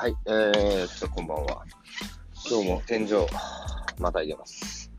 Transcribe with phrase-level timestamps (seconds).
[0.00, 1.64] はい、えーっと、こんばんは。
[2.48, 3.14] 今日も天井、
[3.98, 4.92] またいでます。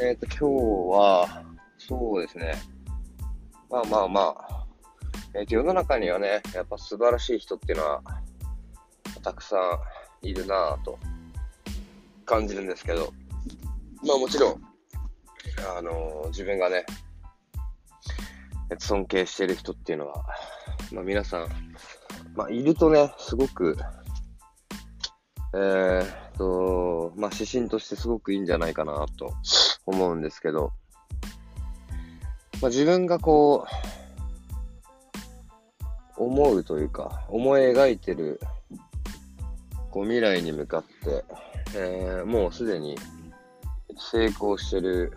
[0.00, 1.44] えーっと、今日は、
[1.78, 2.54] そうですね。
[3.68, 4.66] まあまあまあ、
[5.34, 8.02] えーっと、世の中にはね、やっぱ素晴らしい人っていうのは、
[9.20, 9.56] たくさ
[10.22, 10.96] んいるなぁと
[12.24, 13.12] 感じるんですけど、
[14.06, 14.62] まあもちろん、
[15.76, 16.86] あのー自分がね、
[18.78, 20.24] 尊敬してる人っていうのは、
[20.92, 21.48] まあ皆さん、
[22.34, 23.76] まあいるとね、すごく、
[25.54, 29.32] えーっと、まあ指針としてすごくいいんじゃないかなと
[29.86, 30.72] 思うんですけど、
[32.60, 33.66] まあ自分がこ
[36.18, 38.40] う、思うというか、思い描いてる、
[39.90, 41.24] こう未来に向かって、
[41.74, 42.96] えーもうすでに
[43.98, 45.12] 成功してる、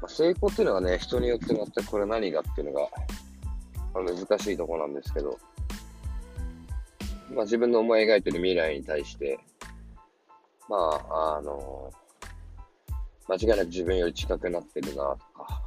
[0.00, 2.88] まあ、成功っていうのがね、人によって全くこれ何がっていうのが、
[3.94, 5.38] ま難しいとこなんですけど、
[7.34, 9.38] まあ自分の思い描いてる未来に対して、
[10.68, 11.90] まあ、あの
[13.28, 15.62] 間違いなく自分より近くなってるなとか、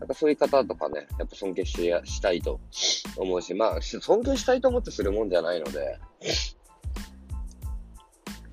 [0.00, 2.60] なんかそういう方とかね、やっぱ尊敬しやしたいと
[3.16, 5.98] 思うし、まあ、尊敬したいと思ってするもんじゃないので、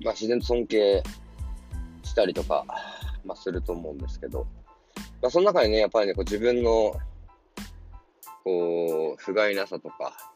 [0.02, 1.02] まあ自然と尊敬
[2.02, 2.64] したりとか、
[3.24, 4.46] まあすると思うんですけど、
[5.22, 6.94] まあその中にね、やっぱりね、こう自分の、
[8.44, 10.35] こう、不甲斐なさとか、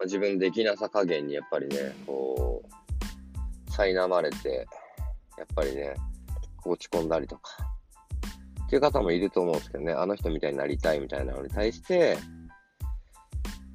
[0.00, 4.66] あ、自分のできなさ加減にやっぱりね、こう、苛まれて、
[5.36, 5.94] やっぱりね、
[6.64, 7.56] 落ち込んだりとか、
[8.66, 12.18] っていう方もいると思うんですけどね、あの人みたいになりたいみたいなのに対して、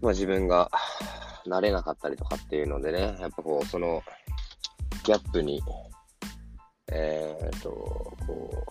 [0.01, 0.69] まあ自分が
[1.45, 4.03] なれなかったりとかっていうのでね、やっぱこう、その
[5.03, 5.61] ギャップに、
[6.91, 7.69] えーっと、
[8.27, 8.65] こ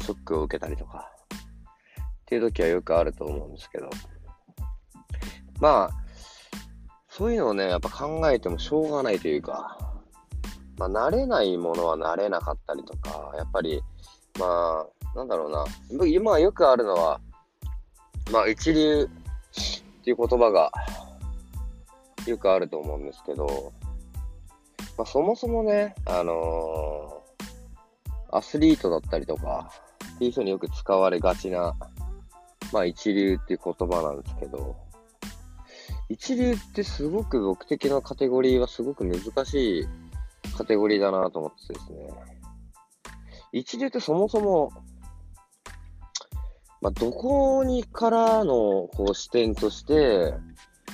[0.00, 1.10] う、ショックを受けたりとか、
[2.22, 3.90] っていう時はよくあると思うんですけど、
[5.60, 5.90] まあ、
[7.08, 9.78] そういうのをね、やっぱ考えてもしょうがないというか、
[10.78, 13.82] まあ、慣れないものは慣れなかったりとか、やっぱり、
[14.38, 17.20] まあ、なんだろうな、今よくあるのは、
[18.32, 20.72] まあ、一流っていう言葉が
[22.26, 23.72] よくあると思うんですけど、
[24.96, 27.20] まあ、そもそもね、あのー
[28.32, 29.70] アスリートだったりとか、
[30.16, 31.74] っていう人によく使われがちな、
[32.72, 34.76] まあ、一流っていう言葉なんですけど、
[36.10, 39.88] 一流ってすごく僕的なカテゴリーはすごく難しい
[40.58, 42.10] カテゴリーだなと思ってですね。
[43.52, 44.72] 一流ってそもそも、
[46.82, 50.34] まあ、どこにからのこう視点として、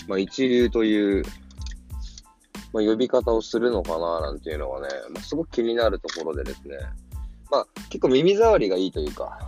[0.06, 1.25] まあ、一流という、
[2.75, 6.77] まあ、呼び方をするのかななんていうのはね、まあ、すごく気になるところでですね、
[7.50, 9.38] まあ、結構耳障りがいいというか、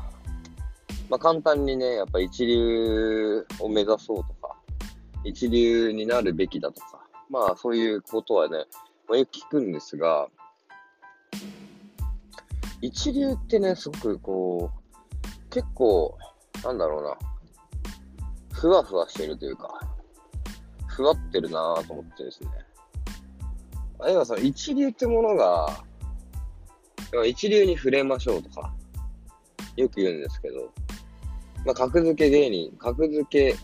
[1.11, 4.57] まあ、簡単にね、やっぱ一流を目指そうとか、
[5.25, 8.65] 一流になるべきだとか、まあそういうことはね、
[9.09, 10.29] まあ、よく聞くんですが、
[12.81, 16.17] 一流ってね、すごくこう、結構、
[16.62, 17.17] なんだろうな、
[18.53, 19.81] ふわふわしてるというか、
[20.87, 22.50] ふわってるなぁと思ってですね。
[24.00, 25.85] あるいはその一流ってものが、
[27.27, 28.73] 一流に触れましょうとか、
[29.77, 30.73] よく言うんですけど、
[31.65, 33.56] まあ、格付け芸人、格付け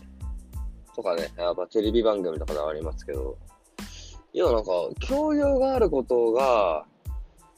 [0.95, 3.37] とかね、やっぱテレビ番組とかではありますけど、
[4.33, 6.85] 要はなんか、教養があることが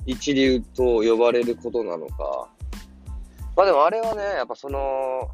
[0.05, 2.49] 一流と呼ばれることなのか、
[3.55, 5.29] まあでもあれはね、やっぱその、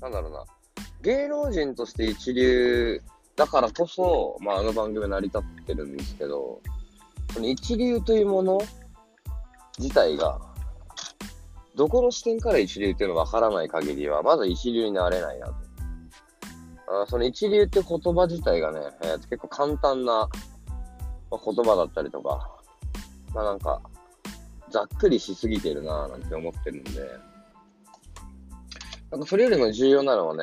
[0.00, 0.44] なんだろうな、
[1.02, 3.00] 芸能人として一流
[3.36, 6.60] だからこそ、まああの番組成り立ってるんですけど、
[7.32, 8.60] その一流というもの
[9.78, 10.40] 自体が、
[11.76, 15.54] どこの視点から一流っていうのがわからない限りは、まず一流になれないなと。
[16.90, 20.28] あその一流って言葉自体がね、えー結構簡単な、
[21.30, 22.50] 言葉だったりとか、
[23.32, 23.80] まあなんか、
[24.70, 26.90] ざっくりしすぎてるなぁなんて思ってるんで、
[29.10, 30.42] なんかそれよりも重要なのはね、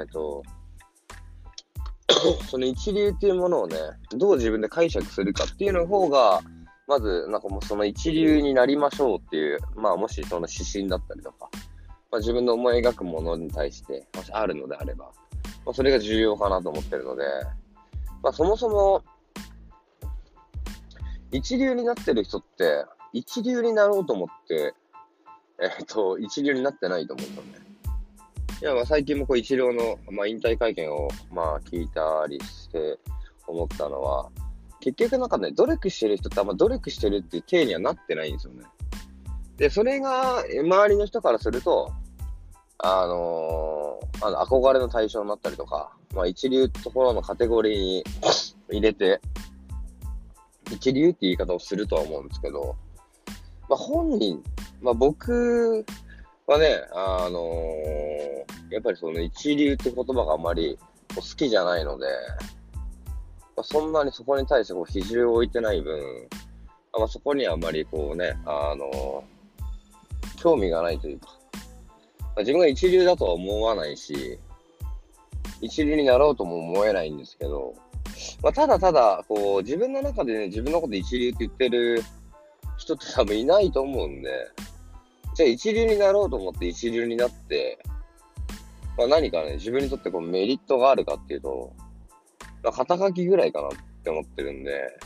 [0.00, 0.42] えっ、と、
[2.50, 3.76] その一流っていうものをね、
[4.10, 6.40] どう自分で解釈するかっていうの方が、
[6.86, 11.48] まず、なんかもうその一流になりましょうっていう、まあもしその指針だったりとか、
[12.10, 15.10] まあ自分の思い描くものに対して、もしあるのであれば、
[15.64, 17.24] まあそれが重要かなと思ってるので、
[18.22, 19.02] まあそもそも、
[21.30, 24.74] 一流になってる人って、一流になろうと思って、
[25.60, 27.66] えっ、と、一流になってないと思うんだよね。
[28.60, 32.98] いや、まあ最近もこう一流の、まあ、引退会見を、まあ聞いたりして
[33.46, 34.30] 思ったのは、
[34.80, 38.64] 結局なんかね、努力してる人ってあんま努力してるっていう体にはなってないんですよね。
[39.56, 41.92] で、それが周りの人からすると、
[42.78, 43.81] あのー
[44.20, 48.04] あの憧れの対象になったりとか、まあ一流ところのカテゴリーに
[48.70, 49.20] 入れて、
[50.70, 52.76] 一流って言い方をするとは思うんですけど、
[53.68, 54.42] まあ本人、
[54.80, 55.84] まあ僕
[56.46, 60.78] はね、あのー、やっぱりその一流って言葉があまり
[61.14, 62.06] 好きじゃないので、
[63.56, 66.00] まあ、そんなにそこに対してこう比重を置いてない分、
[66.98, 71.38] まあ、そこにはあまりこうね、あのー、興味がないというか、
[72.38, 74.38] 自分が一流だとは思わないし、
[75.60, 77.74] 一流になろうとも思えないんですけど、
[78.42, 82.02] まあ、ただただ、こう、自分の中でね、自分のこと一流って言ってる
[82.76, 84.30] 人って多分いないと思うんで、
[85.34, 87.78] じゃあ一流になろうと思って一流になって、
[88.98, 91.72] まあ、何かね、自分にとってこうメリットがあるかっていうと、
[92.62, 93.70] まあ、肩書きぐらいかなっ
[94.02, 94.98] て思ってるんで、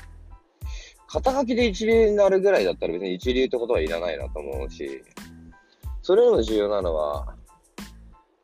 [1.08, 5.02] 肩書きで一流になるぐらいだったら別に一流ってことはいらないなと思うし、
[6.06, 7.34] それよりも重要なのは、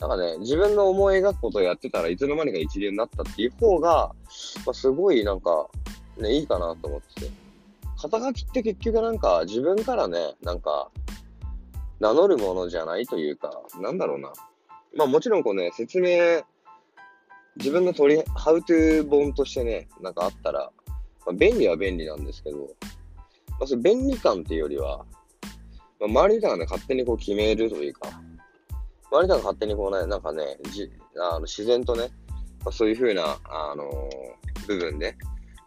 [0.01, 4.11] なんかね、自分の思い描くことをやってたらいつの間にか一流になったっていう方が、
[4.67, 5.69] まあ、すごいなんか、
[6.19, 7.31] ね、いいかなと思ってて。
[8.01, 10.91] 肩書きって結局なんか自分からね、なんか、
[12.01, 14.33] 名乗るものじゃないというか、なんだろうな。
[14.97, 16.43] まあもちろんこうね、説明、
[17.59, 20.73] 自分の取り、ハウトゥー本としてね、なんかあったら、
[21.25, 22.59] まあ、便利は便利なんですけど、
[23.51, 25.07] まあ、それ便利感っていうよりは、
[26.09, 28.09] まあ、周りの人がね、勝手にこう決めるというか、
[29.11, 32.11] 周りの人が勝手にこうね、なんかね、じあの自然とね、
[32.65, 35.17] まあ、そういうふうな、あのー、部分で、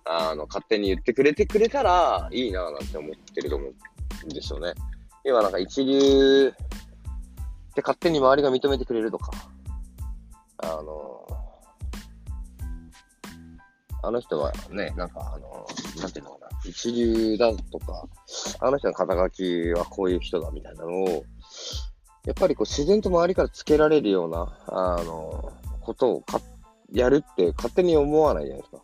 [0.05, 4.73] あの、勝手に言ってくれてくれたらいいなぁなんて思ってると思うんですよね。
[5.23, 6.51] 今なんか一流っ
[7.73, 9.31] て勝手に周りが認めてくれるとか、
[10.57, 11.27] あの、
[14.03, 15.65] あの人はね、なんかあの、
[16.01, 16.44] なんていうのかな、
[16.75, 18.05] 一流だとか、
[18.59, 21.23] あの人の肩書きはこういう人だみたいなのを、
[22.25, 26.41] やっぱりこう自然と周りからつけられるような、あの、ことをか
[26.91, 28.83] やるって勝手に思わないじゃないですか。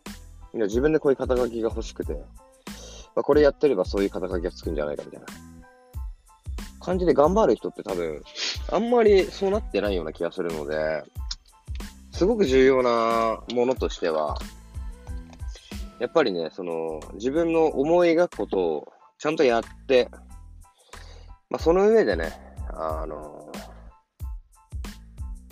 [0.54, 5.26] 自分でこういう肩書きが欲しくて、まあ、これやってればそういう肩書きがつくんじゃないかみたいな
[6.80, 8.22] 感じで頑張る人って多分、
[8.70, 11.04] あんまりそうなってないような気がするので、
[12.12, 14.38] すごく重要なものとしては、
[16.02, 20.08] やっぱりね、その、自分の思い描くことをちゃんとやって、
[21.48, 22.32] まあ、その上でね、
[22.70, 23.52] あの、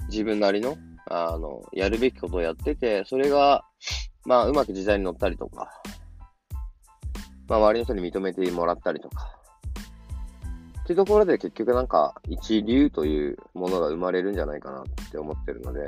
[0.08, 0.76] 自分なりの、
[1.08, 3.62] あの、やるべきことをやってて、それが、
[4.25, 5.70] まあ、うまく時代に乗ったりとか、
[7.46, 9.31] まあ、周りの人に認めてもらったりとか、
[10.81, 15.81] っていうところで結局なんか一流というものが生まれるんじゃないかなって思ってるので、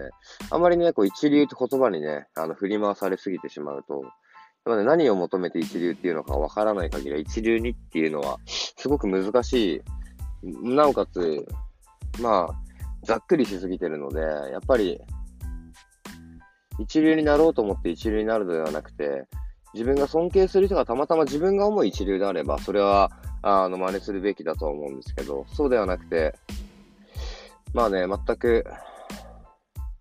[0.50, 4.04] あまりね、こう一流って言葉にね、あの振り回されすぎてしまうと、
[4.64, 9.82] ね、何を求めて一流っていうのかわからない限りは一流にっていうのはすごく難しい。
[10.62, 11.46] なおかつ、
[12.20, 15.00] まあ、ざっくりしすぎてるので、やっぱり
[16.78, 19.26] 一流になろうと思って一流になるのではなくて、
[19.74, 23.10] 自分が尊敬する人がたまたま自分が思う一流であれば、それは
[23.42, 26.34] あの、真似するべきだと思うんですけど、そうではなくて、
[27.74, 28.64] まあね、全く、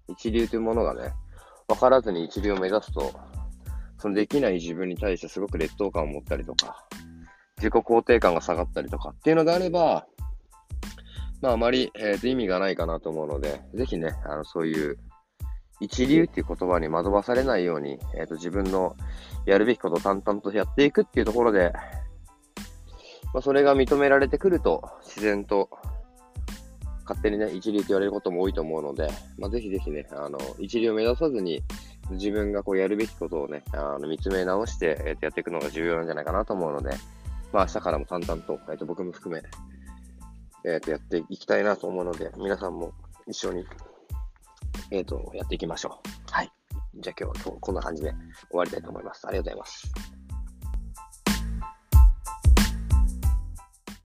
[0.07, 1.13] 一流というものがね、
[1.67, 3.11] 分からずに一流を目指すと、
[4.01, 6.87] そのできない自分に対してすごく劣等感を持ったりとか、
[7.57, 10.07] 自己肯定感が下がったりとかっていうのであれば、
[11.41, 14.97] まああまり、えー、と意味がないかなと思うので、ぜひね、あのそういう
[15.79, 18.95] 一流っていう言葉に惑わされないように、えー、と自分の
[19.45, 21.73] やるべきことを淡々とやっていくっていうところで、
[23.33, 25.69] まあ、それが認められてくると、自然と、
[27.03, 31.63] 勝手にね、一流と言われることも多いと思うので、まあ、ぜひぜひね、あの、一流を目指さずに、
[32.11, 36.91] 自分がこうやるべきことをね、あの見つめ直して、えー、とやっていくのが重要なんじゃないかなと思うので、
[37.51, 39.43] まあ、明日からも淡々と、えー、と僕も含め、
[40.65, 42.93] えー、とやっていきたいなと思うので、皆さんも
[43.27, 43.65] 一緒に、
[44.91, 46.31] え、ー、と、やっていきましょう。
[46.31, 46.51] はい。
[46.95, 48.13] じゃあ今日はこんな感じで
[48.49, 49.27] 終わりたいと思います。
[49.27, 50.10] ありがとうございます。